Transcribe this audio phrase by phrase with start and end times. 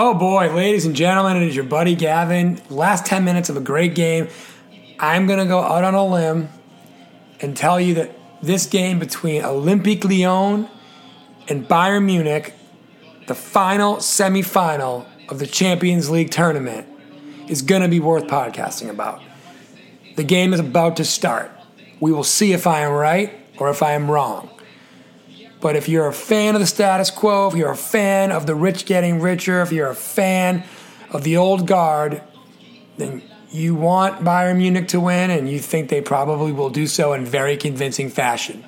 [0.00, 2.60] Oh boy, ladies and gentlemen, it is your buddy Gavin.
[2.70, 4.28] Last 10 minutes of a great game.
[5.00, 6.50] I'm going to go out on a limb
[7.40, 10.68] and tell you that this game between Olympique Lyon
[11.48, 12.54] and Bayern Munich,
[13.26, 16.86] the final semifinal of the Champions League tournament,
[17.48, 19.20] is going to be worth podcasting about.
[20.14, 21.50] The game is about to start.
[21.98, 24.48] We will see if I am right or if I am wrong.
[25.60, 28.54] But if you're a fan of the status quo, if you're a fan of the
[28.54, 30.64] rich getting richer, if you're a fan
[31.10, 32.22] of the old guard,
[32.96, 37.12] then you want Bayern Munich to win and you think they probably will do so
[37.12, 38.64] in very convincing fashion.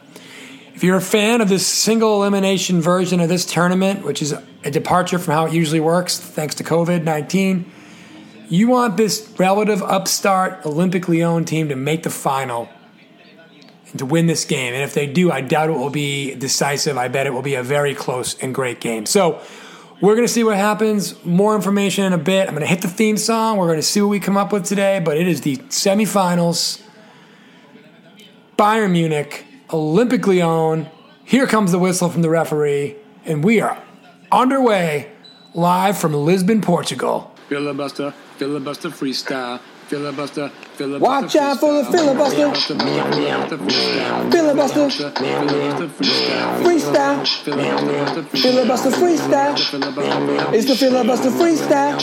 [0.75, 4.35] If you're a fan of this single elimination version of this tournament, which is
[4.65, 7.71] a departure from how it usually works thanks to COVID 19,
[8.49, 12.69] you want this relative upstart Olympique Lyon team to make the final
[13.97, 14.75] to win this game.
[14.75, 16.97] And if they do, I doubt it will be decisive.
[16.97, 19.07] I bet it will be a very close and great game.
[19.07, 19.41] So
[20.01, 21.23] we're going to see what happens.
[21.25, 22.49] More information in a bit.
[22.49, 23.59] I'm going to hit the theme song.
[23.59, 25.01] We're going to see what we come up with today.
[25.01, 26.83] But it is the semifinals.
[28.57, 30.89] Bayern Munich, Olympique Lyon.
[31.25, 32.97] Here comes the whistle from the referee.
[33.25, 33.83] And we are
[34.33, 35.11] underway
[35.55, 37.35] live from Lisbon, Portugal.
[37.49, 39.61] Filibuster, filibuster freestyle.
[39.91, 41.03] Filibuster, filibuster.
[41.03, 42.55] Watch out for the filibuster.
[44.31, 44.87] Filibuster.
[46.63, 47.27] Freestyle.
[48.41, 50.55] Filibuster freestyle.
[50.55, 51.99] It's the filibuster freestyle.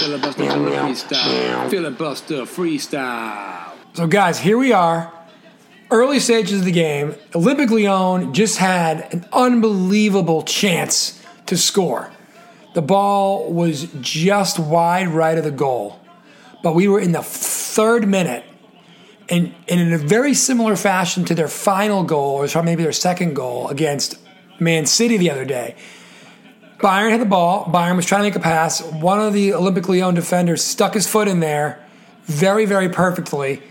[1.70, 3.72] Filibuster freestyle.
[3.94, 5.14] So, guys, here we are.
[5.90, 7.16] Early stages of the game.
[7.32, 12.12] Olympique Lyon just had an unbelievable chance to score.
[12.74, 16.02] The ball was just wide right of the goal.
[16.68, 18.44] But we were in the third minute,
[19.30, 23.36] and, and in a very similar fashion to their final goal, or maybe their second
[23.36, 24.20] goal against
[24.60, 25.78] Man City the other day.
[26.80, 27.64] Bayern had the ball.
[27.68, 28.82] Bayern was trying to make a pass.
[28.82, 31.82] One of the Olympique Lyon defenders stuck his foot in there
[32.24, 33.62] very, very perfectly,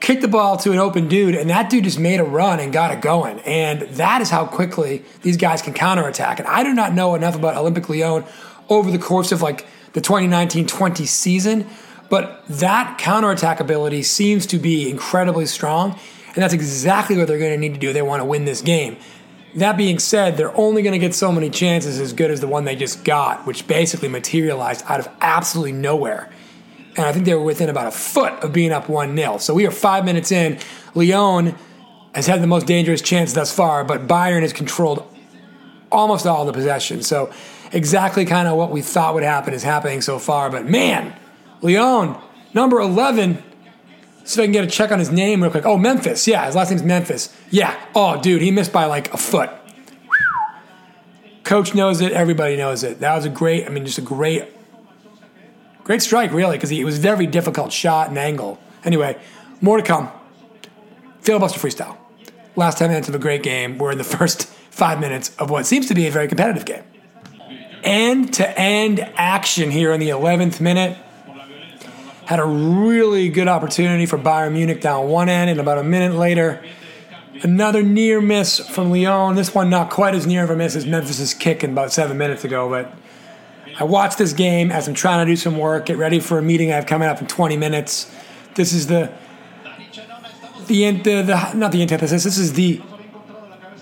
[0.00, 2.70] kicked the ball to an open dude, and that dude just made a run and
[2.70, 3.38] got it going.
[3.46, 6.38] And that is how quickly these guys can counterattack.
[6.38, 8.26] And I do not know enough about Olympique Lyon
[8.68, 11.66] over the course of like the 2019 20 season,
[12.10, 15.98] but that counterattack ability seems to be incredibly strong.
[16.34, 17.92] And that's exactly what they're going to need to do.
[17.92, 18.96] They want to win this game.
[19.54, 22.46] That being said, they're only going to get so many chances as good as the
[22.46, 26.30] one they just got, which basically materialized out of absolutely nowhere.
[26.96, 29.38] And I think they were within about a foot of being up 1 0.
[29.38, 30.58] So we are five minutes in.
[30.94, 31.56] Lyon
[32.14, 35.06] has had the most dangerous chance thus far, but Bayern has controlled
[35.90, 37.02] almost all the possession.
[37.02, 37.32] So
[37.72, 40.50] exactly kind of what we thought would happen is happening so far.
[40.50, 41.14] But man,
[41.62, 42.16] Lyon,
[42.54, 43.42] number 11.
[44.24, 45.66] See if I can get a check on his name real quick.
[45.66, 46.26] Oh, Memphis.
[46.26, 47.34] Yeah, his last name's Memphis.
[47.50, 47.78] Yeah.
[47.94, 49.50] Oh, dude, he missed by like a foot.
[51.42, 52.12] Coach knows it.
[52.12, 53.00] Everybody knows it.
[53.00, 54.44] That was a great, I mean, just a great,
[55.82, 58.60] great strike, really, because it was a very difficult shot and angle.
[58.84, 59.20] Anyway,
[59.60, 60.10] more to come.
[61.22, 61.96] Filibuster freestyle.
[62.56, 63.78] Last 10 minutes of a great game.
[63.78, 66.84] We're in the first five minutes of what seems to be a very competitive game.
[67.82, 70.96] End to end action here in the 11th minute
[72.30, 76.16] had a really good opportunity for Bayern Munich down one end, and about a minute
[76.16, 76.64] later,
[77.42, 79.34] another near miss from Lyon.
[79.34, 82.16] This one not quite as near of a miss as Memphis' kick in about seven
[82.16, 82.94] minutes ago, but
[83.80, 86.42] I watched this game as I'm trying to do some work, get ready for a
[86.42, 88.08] meeting I have coming up in 20 minutes.
[88.54, 89.12] This is the
[90.68, 92.22] the, the, the not the antithesis.
[92.22, 92.80] This is the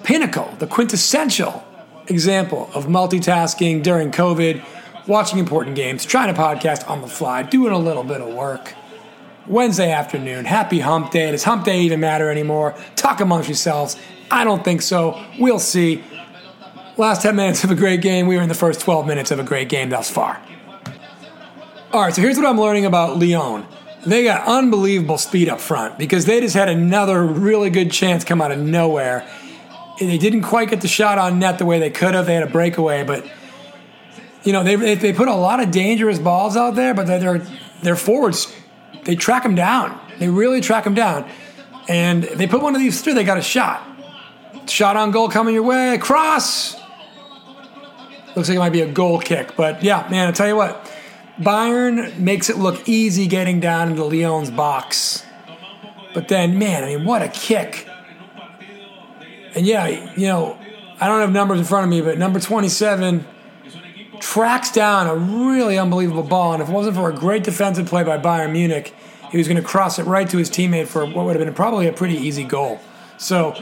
[0.05, 1.67] pinnacle, the quintessential
[2.07, 4.65] example of multitasking during COVID
[5.09, 8.75] watching important games, trying to podcast on the fly, doing a little bit of work.
[9.49, 11.31] Wednesday afternoon, happy hump day.
[11.31, 12.77] Does hump day even matter anymore?
[12.95, 13.97] Talk amongst yourselves.
[14.31, 15.25] I don't think so.
[15.39, 16.05] We'll see.
[16.99, 18.27] Last 10 minutes of a great game.
[18.27, 20.41] We were in the first 12 minutes of a great game thus far.
[21.93, 23.65] All right, so here's what I'm learning about Lyon.
[24.05, 28.43] They got unbelievable speed up front because they just had another really good chance come
[28.43, 29.27] out of nowhere.
[29.99, 32.27] They didn't quite get the shot on net the way they could have.
[32.27, 33.25] They had a breakaway, but
[34.49, 37.47] you know, they, they put a lot of dangerous balls out there, but their
[37.83, 38.51] their forwards
[39.05, 40.01] they track them down.
[40.19, 41.29] They really track them down,
[41.87, 43.13] and they put one of these through.
[43.13, 43.87] They got a shot,
[44.67, 46.77] shot on goal coming your way, cross.
[48.35, 50.91] Looks like it might be a goal kick, but yeah, man, I tell you what,
[51.39, 55.27] Bayern makes it look easy getting down into Lyon's box,
[56.15, 57.87] but then, man, I mean, what a kick!
[59.55, 60.59] And yeah, you know,
[60.99, 63.27] I don't have numbers in front of me, but number twenty-seven
[64.21, 66.55] tracks down a really unbelievable ball.
[66.55, 68.95] And if it wasn't for a great defensive play by Bayern Munich,
[69.31, 71.55] he was going to cross it right to his teammate for what would have been
[71.55, 72.81] probably a pretty easy goal.
[73.19, 73.61] So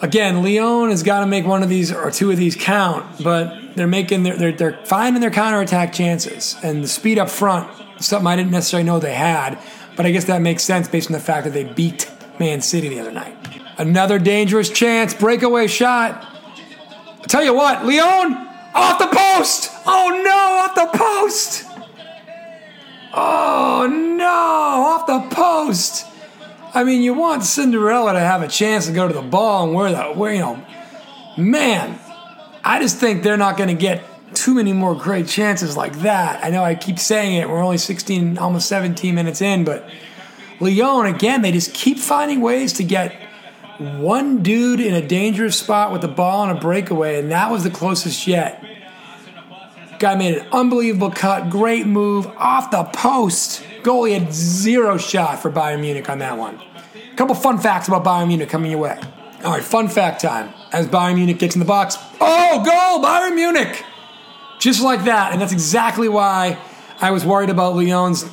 [0.00, 3.74] again, Lyon has got to make one of these or two of these count, but
[3.74, 7.70] they're making their, they're, they're finding their counterattack chances and the speed up front,
[8.00, 9.58] something I didn't necessarily know they had,
[9.96, 12.88] but I guess that makes sense based on the fact that they beat Man City
[12.88, 13.36] the other night.
[13.78, 16.26] Another dangerous chance, breakaway shot.
[17.20, 19.70] I tell you what, Lyon off the post.
[19.86, 20.32] Oh no,
[20.62, 21.64] off the post.
[23.14, 26.06] Oh no, off the post.
[26.74, 29.74] I mean, you want Cinderella to have a chance to go to the ball and
[29.74, 30.64] wear the where you know,
[31.36, 31.98] man.
[32.64, 34.04] I just think they're not going to get
[34.34, 36.44] too many more great chances like that.
[36.44, 37.48] I know I keep saying it.
[37.48, 39.88] We're only 16, almost 17 minutes in, but
[40.60, 43.14] Lyon again, they just keep finding ways to get
[43.82, 47.64] one dude in a dangerous spot with the ball on a breakaway, and that was
[47.64, 48.64] the closest yet.
[49.98, 53.62] Guy made an unbelievable cut, great move off the post.
[53.82, 56.60] Goalie had zero shot for Bayern Munich on that one.
[57.12, 58.98] A couple fun facts about Bayern Munich coming your way.
[59.44, 60.52] All right, fun fact time.
[60.72, 63.84] As Bayern Munich gets in the box, oh, goal, Bayern Munich!
[64.58, 66.58] Just like that, and that's exactly why
[67.00, 68.24] I was worried about Lyon's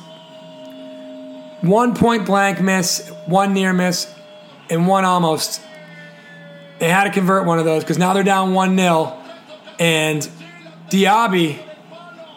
[1.60, 4.12] one point blank miss, one near miss,
[4.70, 5.60] and one almost.
[6.78, 9.18] They had to convert one of those because now they're down 1 0.
[9.78, 10.28] And
[10.88, 11.58] Diaby,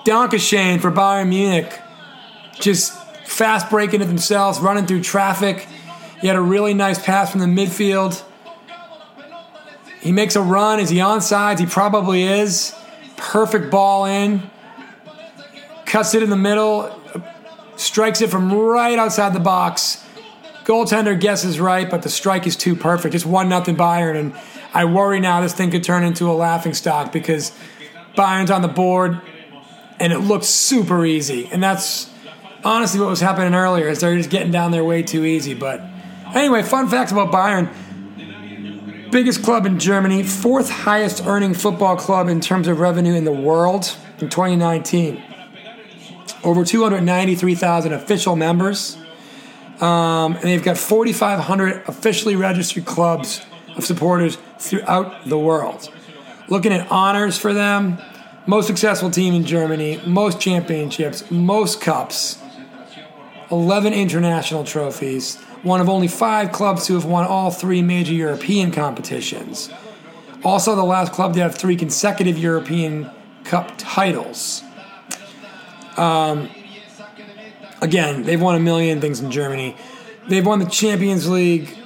[0.06, 1.80] Donkashane for Bayern Munich,
[2.60, 2.94] just
[3.26, 5.68] fast breaking it themselves, running through traffic.
[6.20, 8.22] He had a really nice pass from the midfield.
[10.02, 10.80] He makes a run.
[10.80, 11.62] Is he on sides?
[11.62, 12.76] He probably is.
[13.16, 14.50] Perfect ball in.
[15.86, 17.00] Cuts it in the middle.
[17.78, 20.03] Strikes it from right outside the box.
[20.66, 23.14] Goaltender guesses right, but the strike is too perfect.
[23.14, 24.34] It's one nothing Bayern, and
[24.74, 27.52] I worry now this thing could turn into a laughing stock because
[28.16, 29.20] Bayern's on the board,
[30.00, 31.50] and it looks super easy.
[31.52, 32.10] And that's
[32.64, 33.90] honestly what was happening earlier.
[33.90, 35.54] Is they're just getting down there way too easy.
[35.54, 35.82] But
[36.34, 37.70] anyway, fun facts about Bayern:
[39.12, 43.34] biggest club in Germany, fourth highest earning football club in terms of revenue in the
[43.34, 45.22] world in 2019.
[46.44, 48.98] Over 293,000 official members.
[49.82, 55.90] Um, and they've got 4,500 officially registered clubs of supporters throughout the world.
[56.48, 57.98] Looking at honors for them,
[58.46, 62.40] most successful team in Germany, most championships, most cups,
[63.52, 68.72] 11 international trophies, one of only five clubs to have won all three major European
[68.72, 69.70] competitions.
[70.44, 73.10] Also, the last club to have three consecutive European
[73.46, 74.62] Cup titles.
[75.96, 76.50] Um,
[77.84, 79.76] again, they've won a million things in Germany.
[80.28, 81.78] They've won the Champions League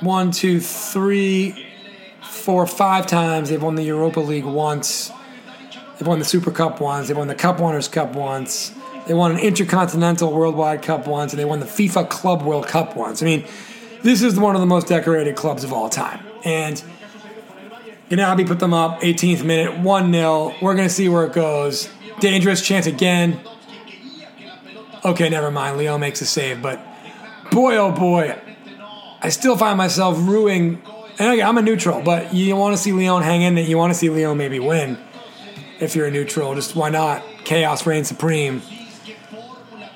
[0.00, 1.66] one, two, three,
[2.22, 3.50] four, five times.
[3.50, 5.10] They've won the Europa League once.
[5.98, 7.08] They've won the Super Cup once.
[7.08, 8.72] They've won the Cup Winners' Cup once.
[9.06, 12.96] They won an Intercontinental Worldwide Cup once, and they won the FIFA Club World Cup
[12.96, 13.22] once.
[13.22, 13.44] I mean,
[14.02, 16.24] this is one of the most decorated clubs of all time.
[16.44, 16.82] And
[18.08, 20.54] Gnabry put them up, 18th minute, 1 0.
[20.62, 21.90] We're going to see where it goes.
[22.20, 23.40] Dangerous chance again.
[25.04, 25.78] Okay, never mind.
[25.78, 26.78] Leo makes a save, but
[27.50, 28.38] boy, oh boy,
[29.22, 30.82] I still find myself ruining.
[31.18, 33.54] And I'm a neutral, but you want to see Lyon hang in.
[33.54, 34.98] That you want to see Lyon maybe win.
[35.78, 37.22] If you're a neutral, just why not?
[37.44, 38.62] Chaos reigns supreme.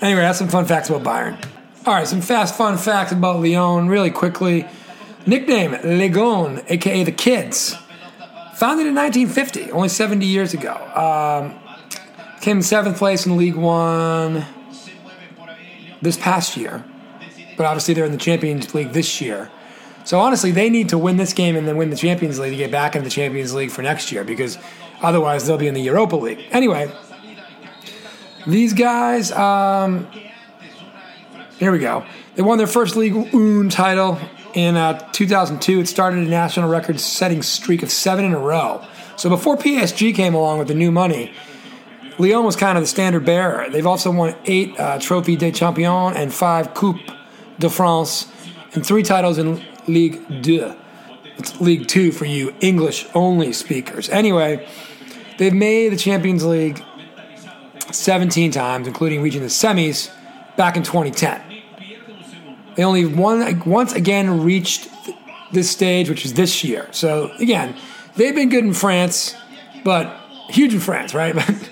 [0.00, 1.42] Anyway, that's some fun facts about Bayern.
[1.86, 4.66] All right, some fast fun facts about Lyon, really quickly.
[5.26, 7.76] Nickname Les Gones, aka the Kids.
[8.54, 10.74] Founded in 1950, only 70 years ago.
[10.94, 11.58] Um,
[12.40, 14.46] came in seventh place in League One
[16.02, 16.84] this past year,
[17.56, 19.50] but obviously they're in the Champions League this year.
[20.04, 22.56] So honestly, they need to win this game and then win the Champions League to
[22.56, 24.58] get back into the Champions League for next year because
[25.00, 26.44] otherwise they'll be in the Europa League.
[26.50, 26.92] Anyway,
[28.46, 30.06] these guys, um,
[31.58, 32.04] here we go.
[32.34, 34.18] They won their first League One title
[34.52, 35.80] in uh, 2002.
[35.80, 38.84] It started a national record setting streak of seven in a row.
[39.16, 41.32] So before PSG came along with the new money,
[42.18, 43.68] Lyon was kind of the standard bearer.
[43.70, 47.00] They've also won eight uh, Trophée des Champions and five Coupe
[47.58, 48.30] de France
[48.74, 50.74] and three titles in Ligue 2.
[51.36, 54.08] It's League 2 for you English only speakers.
[54.08, 54.66] Anyway,
[55.38, 56.82] they've made the Champions League
[57.90, 60.10] 17 times, including reaching the semis
[60.56, 61.42] back in 2010.
[62.76, 64.88] They only one once again reached
[65.52, 66.88] this stage, which is this year.
[66.90, 67.76] So again,
[68.16, 69.34] they've been good in France,
[69.84, 71.34] but huge in France, right?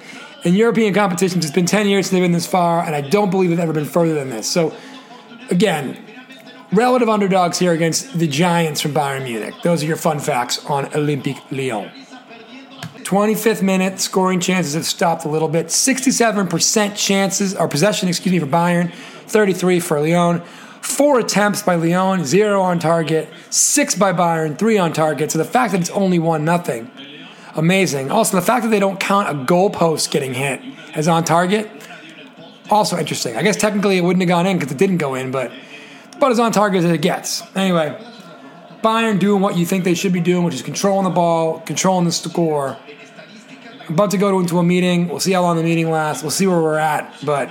[0.44, 3.30] in European competitions, it's been 10 years since they've been this far, and I don't
[3.30, 4.50] believe they've ever been further than this.
[4.50, 4.74] So
[5.50, 5.98] again,
[6.72, 9.54] relative underdogs here against the Giants from Bayern Munich.
[9.62, 11.90] Those are your fun facts on Olympique Lyon.
[13.04, 15.66] 25th minute, scoring chances have stopped a little bit.
[15.66, 18.92] 67% chances, or possession, excuse me, for Bayern,
[19.26, 20.40] 33 for Lyon.
[20.80, 25.30] Four attempts by Lyon, zero on target, six by Bayern, three on target.
[25.30, 26.90] So the fact that it's only one nothing,
[27.54, 28.10] amazing.
[28.10, 30.60] Also, the fact that they don't count a goalpost getting hit
[30.94, 31.68] as on target,
[32.70, 33.36] also interesting.
[33.36, 35.52] I guess technically it wouldn't have gone in because it didn't go in, but
[36.16, 37.42] about as on target as it gets.
[37.56, 37.98] Anyway,
[38.82, 42.04] Bayern doing what you think they should be doing, which is controlling the ball, controlling
[42.04, 42.76] the score.
[43.88, 45.08] About to go into a meeting.
[45.08, 46.22] We'll see how long the meeting lasts.
[46.22, 47.50] We'll see where we're at, but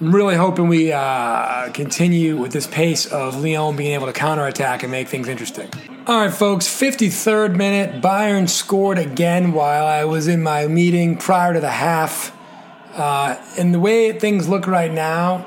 [0.00, 4.84] I'm really hoping we uh, continue with this pace of Lyon being able to counterattack
[4.84, 5.68] and make things interesting.
[6.08, 8.00] All right, folks, 53rd minute.
[8.00, 12.34] Bayern scored again while I was in my meeting prior to the half.
[12.94, 15.44] Uh, and the way things look right now,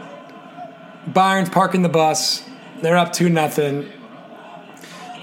[1.07, 2.47] Bayern's parking the bus.
[2.79, 3.91] They're up 2 nothing.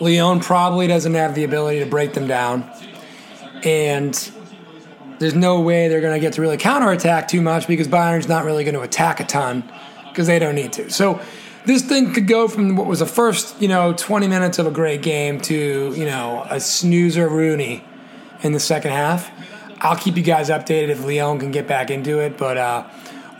[0.00, 2.68] Lyon probably doesn't have the ability to break them down.
[3.62, 4.12] And
[5.21, 8.45] there's no way they're going to get to really counterattack too much because Bayern's not
[8.45, 9.62] really going to attack a ton
[10.09, 10.90] because they don't need to.
[10.90, 11.21] So
[11.68, 14.70] this thing could go from what was the first, you know, 20 minutes of a
[14.70, 17.84] great game to, you know, a snoozer Rooney
[18.42, 19.30] in the second half.
[19.82, 22.88] I'll keep you guys updated if Lyon can get back into it, but uh,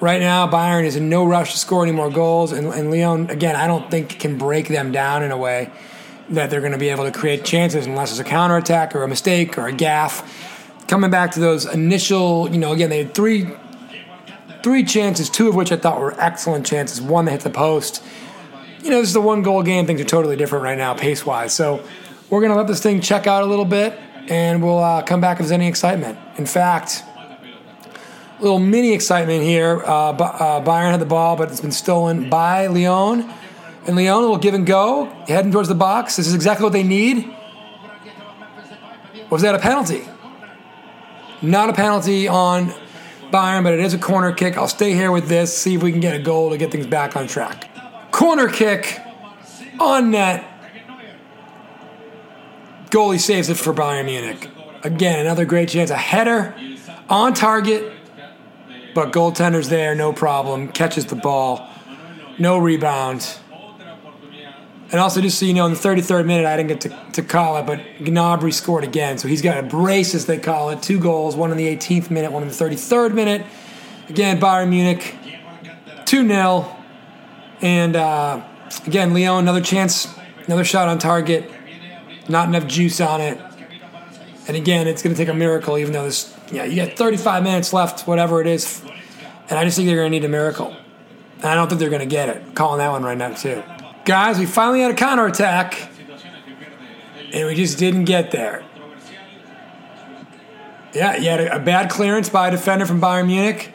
[0.03, 3.31] right now Bayern is in no rush to score any more goals, and, and Lyon,
[3.31, 5.71] again, I don't think can break them down in a way
[6.29, 9.09] that they're going to be able to create chances unless it's a counterattack or a
[9.09, 13.47] mistake or a gaff coming back to those initial, you know, again, they had three
[14.69, 17.01] three chances, two of which I thought were excellent chances.
[17.01, 18.05] One that hit the post.
[18.83, 19.87] You know, this is the one goal game.
[19.87, 21.55] Things are totally different right now, pace wise.
[21.55, 21.83] So
[22.29, 23.99] we're going to let this thing check out a little bit
[24.29, 26.19] and we'll uh, come back if there's any excitement.
[26.37, 27.03] In fact,
[28.39, 29.83] a little mini excitement here.
[29.87, 33.27] Uh, uh, Bayern had the ball, but it's been stolen by Lyon.
[33.87, 36.17] And Lyon will give and go, heading towards the box.
[36.17, 37.35] This is exactly what they need.
[39.31, 40.07] Was that a penalty?
[41.41, 42.75] Not a penalty on
[43.31, 44.57] Bayern, but it is a corner kick.
[44.57, 46.87] I'll stay here with this, see if we can get a goal to get things
[46.87, 47.69] back on track.
[48.11, 49.01] Corner kick
[49.79, 50.45] on net.
[52.91, 54.49] Goalie saves it for Bayern Munich.
[54.83, 55.91] Again, another great chance.
[55.91, 56.55] A header
[57.09, 57.93] on target,
[58.95, 60.69] but goaltender's there, no problem.
[60.69, 61.69] Catches the ball,
[62.39, 63.39] no rebound.
[64.91, 67.23] And also, just so you know, in the 33rd minute, I didn't get to, to
[67.23, 69.19] call it, but Gnabry scored again.
[69.19, 70.83] So he's got a brace, as they call it.
[70.83, 73.47] Two goals, one in the 18th minute, one in the 33rd minute.
[74.09, 75.15] Again, Bayern Munich,
[76.07, 76.77] 2 0.
[77.61, 78.43] And uh,
[78.87, 80.09] again, Lyon, another chance,
[80.47, 81.51] another shot on target.
[82.31, 83.39] Not enough juice on it.
[84.47, 87.43] And again, it's going to take a miracle, even though this, yeah, you got 35
[87.43, 88.83] minutes left, whatever it is.
[89.51, 90.75] And I just think they're going to need a miracle.
[91.37, 92.55] And I don't think they're going to get it.
[92.55, 93.63] Calling that one right now, too.
[94.09, 95.91] Guys, we finally had a counterattack,
[97.31, 98.65] and we just didn't get there.
[100.95, 103.71] Yeah, he had a, a bad clearance by a defender from Bayern Munich.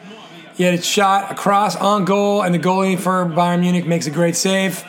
[0.56, 4.10] You had a shot across on goal, and the goalie for Bayern Munich makes a
[4.10, 4.82] great save.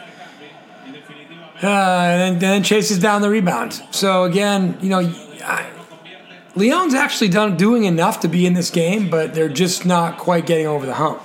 [1.62, 3.80] Uh, and then chases down the rebound.
[3.92, 5.02] So again, you know,
[5.44, 5.70] I,
[6.56, 10.48] Lyon's actually done doing enough to be in this game, but they're just not quite
[10.48, 11.22] getting over the hump.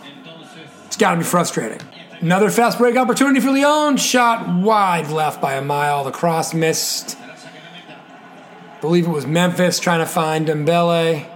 [0.84, 1.80] It's got to be frustrating.
[2.20, 3.96] Another fast break opportunity for Lyon.
[3.96, 6.04] Shot wide left by a mile.
[6.04, 7.16] The cross missed.
[7.18, 11.26] I believe it was Memphis trying to find Dembele.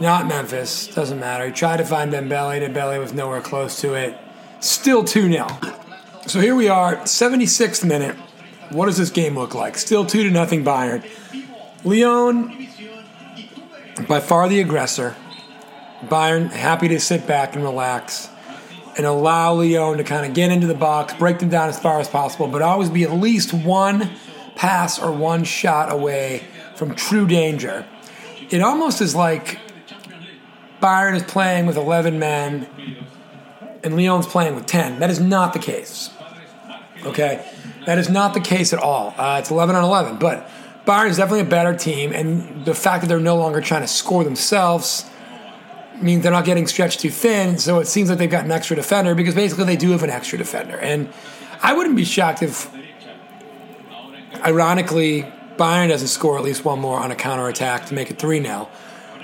[0.00, 0.86] Not Memphis.
[0.86, 1.46] Doesn't matter.
[1.46, 2.66] He tried to find Dembele.
[2.66, 4.16] Dembele was nowhere close to it.
[4.60, 5.46] Still 2 0.
[6.26, 8.16] So here we are, 76th minute.
[8.70, 9.76] What does this game look like?
[9.76, 11.06] Still 2 to nothing Bayern.
[11.84, 12.68] Lyon,
[14.08, 15.14] by far the aggressor.
[16.02, 18.28] Bayern happy to sit back and relax
[18.96, 22.00] and allow Lyon to kind of get into the box, break them down as far
[22.00, 24.10] as possible, but always be at least one
[24.54, 27.86] pass or one shot away from true danger.
[28.50, 29.58] It almost is like
[30.80, 32.68] Bayern is playing with 11 men
[33.82, 34.98] and Lyon's playing with 10.
[35.00, 36.10] That is not the case.
[37.04, 37.46] Okay?
[37.86, 39.14] That is not the case at all.
[39.16, 40.48] Uh, it's 11 on 11, but
[40.86, 43.88] Bayern is definitely a better team, and the fact that they're no longer trying to
[43.88, 45.04] score themselves
[46.02, 47.58] means they're not getting stretched too thin.
[47.58, 50.10] So it seems like they've got an extra defender because basically they do have an
[50.10, 50.78] extra defender.
[50.78, 51.12] And
[51.62, 52.70] I wouldn't be shocked if,
[54.44, 55.22] ironically,
[55.56, 58.68] Bayern doesn't score at least one more on a counterattack to make it 3 0.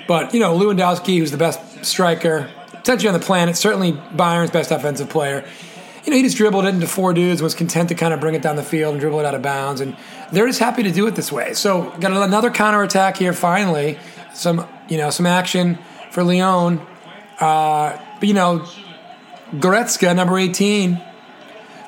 [0.09, 4.71] But, you know, Lewandowski, who's the best striker, potentially on the planet, certainly Bayern's best
[4.71, 5.45] offensive player.
[6.05, 8.35] You know, he just dribbled it into four dudes, was content to kind of bring
[8.35, 9.81] it down the field and dribble it out of bounds.
[9.81, 9.97] And
[10.33, 11.52] they're just happy to do it this way.
[11.55, 13.99] So, got another counterattack here finally.
[14.35, 15.79] Some, you know, some action
[16.12, 16.81] for Lyon.
[17.40, 18.64] Uh, but, you know,
[19.54, 21.02] Goretzka, number 18,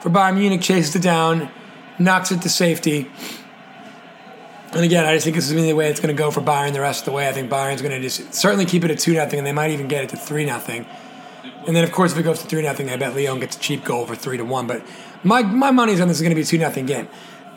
[0.01, 1.51] for Bayern Munich, chases it down,
[1.99, 3.11] knocks it to safety.
[4.73, 6.19] And again, I just think this is going to be the way it's going to
[6.21, 7.29] go for Bayern the rest of the way.
[7.29, 9.71] I think Bayern's going to just certainly keep it at 2 0, and they might
[9.71, 10.87] even get it to 3 0.
[11.67, 13.61] And then, of course, if it goes to 3 nothing, I bet Lyon gets a
[13.61, 14.67] cheap goal for 3 to 1.
[14.67, 14.85] But
[15.23, 17.09] my, my money's on this is going to be a 2 nothing game.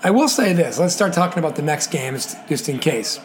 [0.04, 0.78] I will say this.
[0.78, 3.20] Let's start talking about the next game just in case.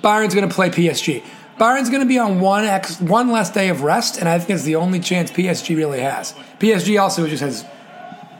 [0.00, 1.24] Bayern's going to play PSG.
[1.58, 4.50] Bayern's going to be on one ex, one less day of rest, and I think
[4.50, 6.34] it's the only chance PSG really has.
[6.58, 7.64] PSG also just has,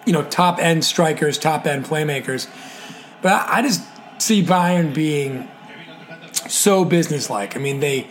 [0.06, 2.48] you know, top end strikers, top end playmakers,
[3.20, 3.82] but I, I just
[4.18, 5.48] see Bayern being
[6.48, 7.56] so businesslike.
[7.56, 8.08] I mean, they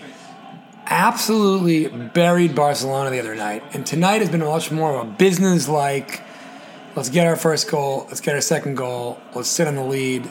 [0.85, 6.21] absolutely buried Barcelona the other night, and tonight has been much more of a business-like.
[6.95, 8.05] Let's get our first goal.
[8.07, 9.19] Let's get our second goal.
[9.33, 10.29] Let's sit on the lead.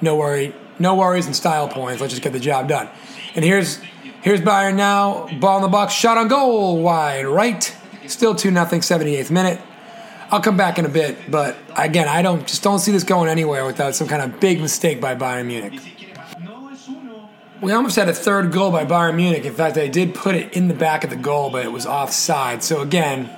[0.00, 2.00] No worry, no worries and style points.
[2.00, 2.88] Let's just get the job done.
[3.34, 3.76] And here's
[4.22, 5.28] here's Bayern now.
[5.38, 7.76] Ball in the box, shot on goal, wide right.
[8.06, 9.60] Still two nothing, 78th minute.
[10.32, 13.28] I'll come back in a bit, but again, I don't just don't see this going
[13.28, 15.80] anywhere without some kind of big mistake by Bayern Munich.
[17.60, 19.44] We almost had a third goal by Bayern Munich.
[19.44, 21.84] In fact, they did put it in the back of the goal, but it was
[21.84, 22.62] offside.
[22.62, 23.28] So again,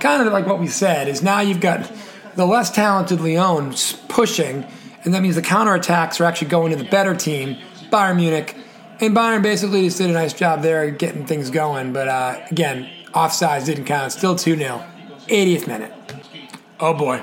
[0.00, 1.90] kind of like what we said is now you've got
[2.34, 3.74] the less talented Lyon
[4.08, 4.66] pushing,
[5.04, 7.56] and that means the counterattacks are actually going to the better team,
[7.90, 8.56] Bayern Munich.
[9.00, 11.92] And Bayern basically just did a nice job there getting things going.
[11.92, 14.12] But uh, again, offsides didn't count.
[14.12, 14.84] Still 2 0.
[15.30, 15.92] 80th minute.
[16.80, 17.22] Oh boy.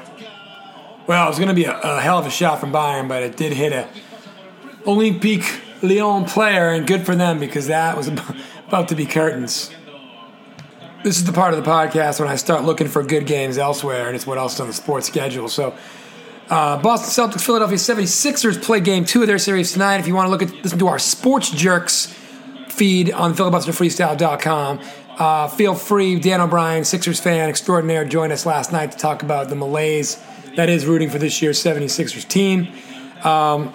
[1.07, 3.23] Well, it was going to be a, a, hell of a shot from Bayern, but
[3.23, 3.87] it did hit a
[4.85, 8.07] Olympique Lyon player, and good for them because that was
[8.67, 9.71] about to be curtains.
[11.03, 14.07] This is the part of the podcast when I start looking for good games elsewhere,
[14.07, 15.47] and it's what else is on the sports schedule.
[15.47, 15.77] So,
[16.49, 19.97] uh, Boston Celtics, Philadelphia 76ers play game two of their series tonight.
[19.97, 22.13] If you want to look at listen to our Sports Jerks
[22.69, 24.79] feed on filibusterfreestyle.com,
[25.17, 26.19] uh, feel free.
[26.19, 30.23] Dan O'Brien, Sixers fan extraordinaire, joined us last night to talk about the malaise
[30.55, 32.67] that is rooting for this year's 76ers team.
[33.23, 33.73] Um,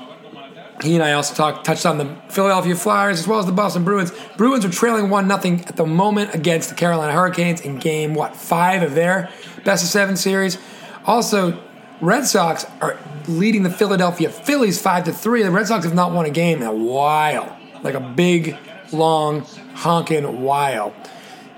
[0.83, 3.85] he and I also talked touched on the Philadelphia Flyers as well as the Boston
[3.85, 4.13] Bruins.
[4.37, 8.35] Bruins are trailing one nothing at the moment against the Carolina Hurricanes in game what
[8.35, 9.31] five of their
[9.65, 10.59] best of seven series.
[11.05, 11.63] Also,
[12.03, 15.43] Red Sox are leading the Philadelphia Phillies five to three.
[15.43, 18.59] The Red Sox have not won a game in a while, like a big,
[18.93, 20.93] long, honking while.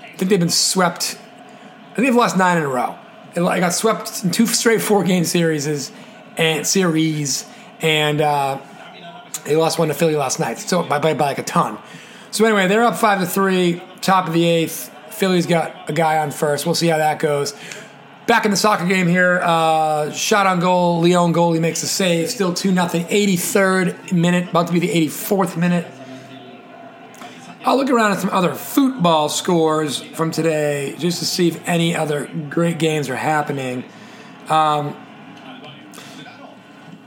[0.01, 1.19] I think they've been swept.
[1.91, 2.95] I think they've lost nine in a row.
[3.35, 5.91] I got swept in two straight four game series
[6.37, 7.45] and series
[7.81, 8.21] and.
[8.21, 8.59] Uh,
[9.45, 11.77] they lost one to Philly last night, so by, by, by like a ton.
[12.31, 14.91] So anyway, they're up five to three, top of the eighth.
[15.11, 16.65] Philly's got a guy on first.
[16.65, 17.53] We'll see how that goes.
[18.27, 20.99] Back in the soccer game here, uh, shot on goal.
[20.99, 22.31] Lyon goalie makes a save.
[22.31, 23.05] Still two nothing.
[23.05, 25.85] 83rd minute, about to be the 84th minute.
[27.63, 31.95] I'll look around at some other football scores from today just to see if any
[31.95, 33.83] other great games are happening.
[34.49, 34.95] Um,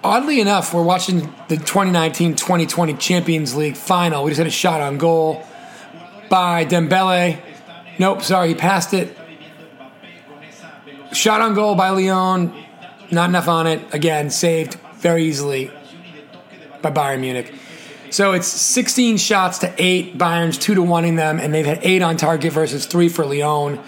[0.04, 4.22] oddly enough, we're watching the 2019 2020 Champions League final.
[4.22, 5.44] We just had a shot on goal
[6.28, 7.40] by Dembele.
[7.98, 9.16] Nope, sorry, he passed it.
[11.12, 12.52] Shot on goal by Lyon.
[13.10, 13.94] Not enough on it.
[13.94, 15.70] Again, saved very easily
[16.82, 17.54] by Bayern Munich.
[18.10, 20.16] So it's 16 shots to 8.
[20.18, 23.24] Bayern's 2 to 1 in them, and they've had 8 on target versus 3 for
[23.24, 23.80] Lyon.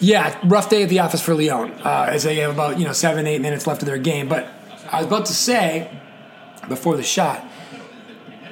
[0.00, 2.92] Yeah, rough day at the office for Lyon uh, as they have about you know
[2.94, 4.28] seven, eight minutes left of their game.
[4.28, 4.48] But
[4.90, 5.90] I was about to say
[6.68, 7.44] before the shot,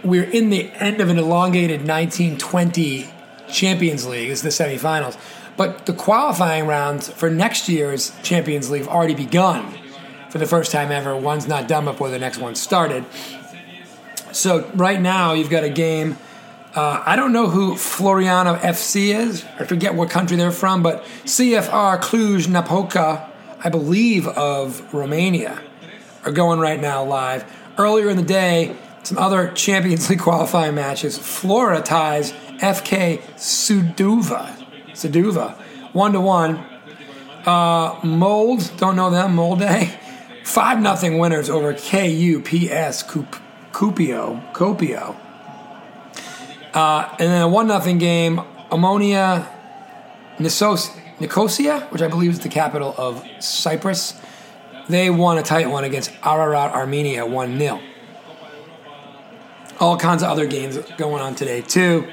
[0.05, 3.09] we're in the end of an elongated 1920
[3.51, 4.29] Champions League.
[4.29, 5.17] Is the semifinals.
[5.59, 9.75] But the qualifying rounds for next year's Champions League have already begun
[10.31, 11.17] for the first time ever.
[11.17, 13.05] One's not done before the next one started.
[14.31, 16.17] So right now you've got a game.
[16.77, 19.45] Uh, I don't know who Floriana FC is.
[19.59, 23.29] I forget what country they're from, but CFR Cluj Napoca,
[23.65, 25.61] I believe, of Romania,
[26.25, 27.45] are going right now live.
[27.79, 31.19] Earlier in the day, some other Champions League qualifying matches.
[31.19, 34.58] Flora ties FK Suduva.
[34.99, 35.55] Suduva.
[35.93, 36.59] One to one.
[37.47, 39.89] Uh, Mold, don't know them, Molde.
[40.45, 43.03] 5 nothing winners over KUPS
[43.73, 44.53] Cupio.
[44.53, 45.17] Copio.
[46.75, 49.47] Uh, and then a 1 0 game, Omonia
[50.39, 54.21] Nisos, Nicosia, which I believe is the capital of Cyprus.
[54.89, 57.81] They won a tight one against Ararat Armenia 1 0.
[59.81, 62.09] All kinds of other games going on today, too.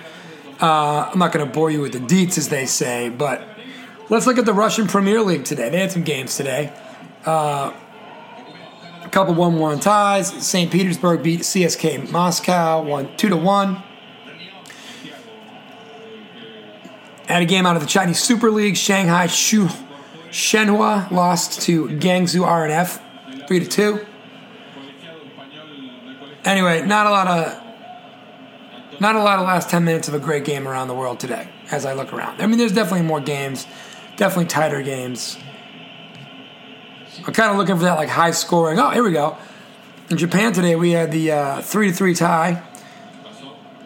[0.61, 3.45] Uh, I'm not going to bore you with the deets, as they say, but
[4.09, 5.69] let's look at the Russian Premier League today.
[5.69, 6.71] They had some games today.
[7.25, 7.73] Uh,
[9.03, 10.29] a couple 1 1 ties.
[10.45, 10.71] St.
[10.71, 13.83] Petersburg beat CSK Moscow 1 2 to 1.
[17.27, 18.77] Had a game out of the Chinese Super League.
[18.77, 19.67] Shanghai Shu
[20.29, 23.01] Shenhua lost to Guangzhou R&F
[23.47, 24.05] 3 to 2.
[26.45, 27.64] Anyway, not a lot of
[28.99, 31.49] not a lot of last 10 minutes of a great game around the world today
[31.71, 32.41] as I look around.
[32.41, 33.67] I mean, there's definitely more games,
[34.15, 35.37] definitely tighter games.
[37.25, 38.79] I'm kind of looking for that like high scoring.
[38.79, 39.37] Oh, here we go.
[40.09, 42.63] In Japan today, we had the uh, 3 to 3 tie.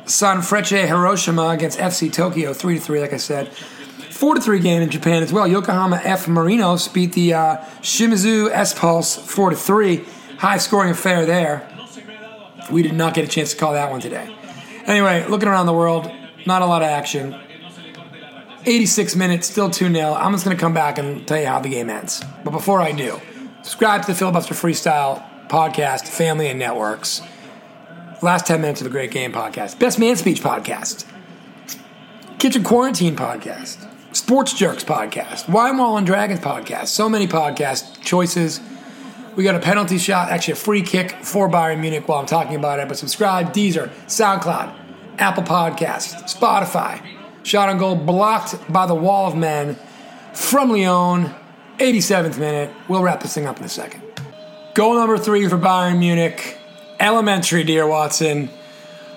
[0.05, 3.49] Sanfrecce Hiroshima against FC Tokyo, 3 to 3, like I said.
[3.49, 5.47] 4 to 3 game in Japan as well.
[5.47, 6.25] Yokohama F.
[6.25, 10.05] Marinos beat the uh, Shimizu S Pulse 4 to 3.
[10.39, 11.69] High scoring affair there.
[12.71, 14.35] We did not get a chance to call that one today.
[14.89, 16.11] Anyway, looking around the world,
[16.47, 17.35] not a lot of action.
[18.65, 20.13] 86 minutes, still 2 0.
[20.13, 22.23] I'm just going to come back and tell you how the game ends.
[22.43, 23.21] But before I do,
[23.61, 27.21] subscribe to the Filibuster Freestyle podcast, Family and Networks.
[28.23, 29.77] Last 10 minutes of the Great Game podcast.
[29.77, 31.05] Best Man Speech podcast.
[32.39, 33.85] Kitchen Quarantine podcast.
[34.15, 35.47] Sports Jerks podcast.
[35.47, 36.87] Wine Wall and Dragons podcast.
[36.87, 38.59] So many podcast choices.
[39.39, 42.57] We got a penalty shot, actually a free kick for Bayern Munich while I'm talking
[42.57, 42.89] about it.
[42.89, 44.77] But subscribe, Deezer, SoundCloud,
[45.17, 47.01] Apple Podcasts, Spotify.
[47.43, 49.77] Shot on goal blocked by the wall of men
[50.33, 51.33] from Lyon,
[51.77, 52.69] 87th minute.
[52.89, 54.03] We'll wrap this thing up in a second.
[54.73, 56.57] Goal number three for Bayern Munich.
[56.99, 58.49] Elementary, dear Watson.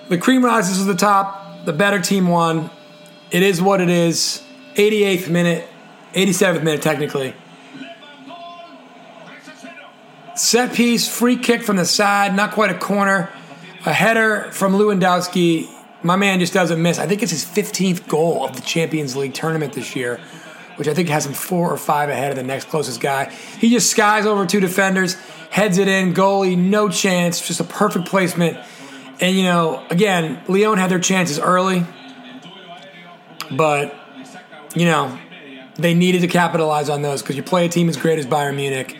[0.07, 1.65] The cream rises to the top.
[1.65, 2.69] The better team won.
[3.29, 4.41] It is what it is.
[4.75, 5.67] 88th minute,
[6.13, 7.35] 87th minute, technically.
[10.35, 13.29] Set piece, free kick from the side, not quite a corner.
[13.85, 15.69] A header from Lewandowski.
[16.01, 16.99] My man just doesn't miss.
[16.99, 20.19] I think it's his 15th goal of the Champions League tournament this year,
[20.77, 23.31] which I think has him four or five ahead of the next closest guy.
[23.59, 25.15] He just skies over two defenders,
[25.49, 28.57] heads it in, goalie, no chance, just a perfect placement.
[29.19, 31.85] And, you know, again, Lyon had their chances early,
[33.51, 33.93] but,
[34.75, 35.17] you know,
[35.75, 38.55] they needed to capitalize on those because you play a team as great as Bayern
[38.55, 38.97] Munich.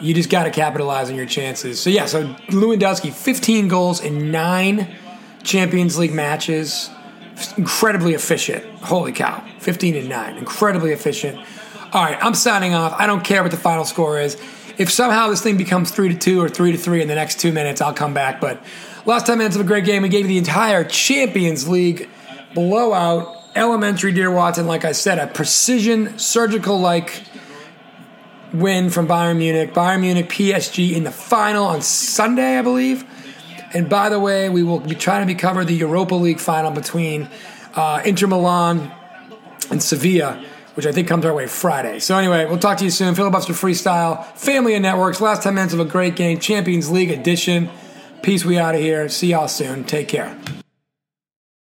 [0.00, 1.80] You just got to capitalize on your chances.
[1.80, 4.96] So, yeah, so Lewandowski, 15 goals in nine
[5.42, 6.90] Champions League matches.
[7.56, 8.64] Incredibly efficient.
[8.80, 9.44] Holy cow.
[9.60, 10.36] 15 and 9.
[10.36, 11.38] Incredibly efficient.
[11.92, 12.94] All right, I'm signing off.
[12.98, 14.36] I don't care what the final score is.
[14.78, 17.38] If somehow this thing becomes 3 to 2 or 3 to 3 in the next
[17.38, 18.40] two minutes, I'll come back.
[18.40, 18.60] But
[19.06, 22.08] last 10 minutes of a great game, we gave you the entire Champions League
[22.54, 23.42] blowout.
[23.54, 27.22] Elementary, dear Watson, like I said, a precision, surgical like
[28.54, 29.74] win from Bayern Munich.
[29.74, 33.04] Bayern Munich, PSG in the final on Sunday, I believe.
[33.74, 36.70] And by the way, we will be trying to be cover the Europa League final
[36.70, 37.28] between
[37.74, 38.92] uh, Inter Milan
[39.70, 40.42] and Sevilla,
[40.74, 41.98] which I think comes our way Friday.
[41.98, 43.14] So anyway, we'll talk to you soon.
[43.16, 47.68] Filibuster Freestyle, Family and Networks, last 10 minutes of a great game, Champions League edition.
[48.22, 49.08] Peace, we out of here.
[49.08, 49.84] See y'all soon.
[49.84, 50.38] Take care.